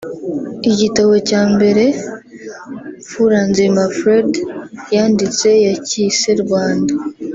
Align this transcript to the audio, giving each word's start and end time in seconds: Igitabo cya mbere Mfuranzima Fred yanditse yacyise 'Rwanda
Igitabo 0.71 1.13
cya 1.29 1.41
mbere 1.53 1.83
Mfuranzima 3.03 3.81
Fred 3.97 4.31
yanditse 4.95 5.49
yacyise 5.65 6.29
'Rwanda 6.41 6.93